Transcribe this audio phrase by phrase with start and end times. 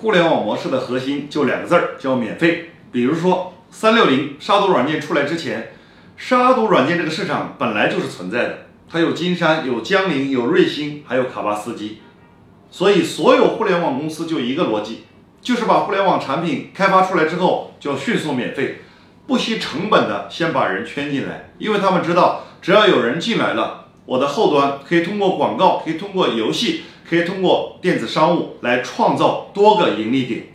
[0.00, 2.70] 互联网模式的核心就两个字儿，叫免费。
[2.92, 5.72] 比如说，三六零杀毒软件出来之前，
[6.16, 12.00] 杀毒软件这个市场本来就是存在的，它有金山、有江铃、有瑞星，还有卡巴斯基。
[12.70, 15.04] 所以，所有互联网公司就一个逻辑，
[15.40, 18.82] 就是把互联网产品开发出来之后，就要迅速免费，
[19.26, 26.84] 不惜成本的先把人圈进来，因为他们知道，只要有人进来了，我的后端可以通过广告，可以通过游戏。
[27.08, 30.48] 可以通过电子商务来创造多个盈利点。